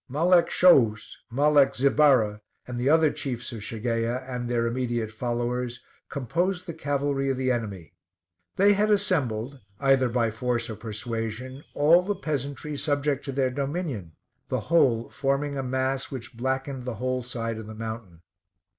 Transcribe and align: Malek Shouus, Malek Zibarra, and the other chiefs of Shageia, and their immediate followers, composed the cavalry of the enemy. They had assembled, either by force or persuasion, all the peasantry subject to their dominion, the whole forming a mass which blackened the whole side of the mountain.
Malek 0.09 0.49
Shouus, 0.49 1.15
Malek 1.29 1.75
Zibarra, 1.75 2.41
and 2.67 2.79
the 2.79 2.89
other 2.89 3.11
chiefs 3.11 3.51
of 3.51 3.61
Shageia, 3.61 4.27
and 4.27 4.49
their 4.49 4.65
immediate 4.65 5.11
followers, 5.11 5.79
composed 6.09 6.65
the 6.65 6.73
cavalry 6.73 7.29
of 7.29 7.37
the 7.37 7.51
enemy. 7.51 7.93
They 8.55 8.73
had 8.73 8.89
assembled, 8.89 9.59
either 9.79 10.09
by 10.09 10.31
force 10.31 10.71
or 10.71 10.75
persuasion, 10.75 11.63
all 11.75 12.01
the 12.01 12.15
peasantry 12.15 12.77
subject 12.77 13.23
to 13.25 13.31
their 13.31 13.51
dominion, 13.51 14.13
the 14.47 14.61
whole 14.73 15.07
forming 15.11 15.55
a 15.55 15.61
mass 15.61 16.09
which 16.09 16.35
blackened 16.35 16.85
the 16.85 16.95
whole 16.95 17.21
side 17.21 17.59
of 17.59 17.67
the 17.67 17.75
mountain. 17.75 18.23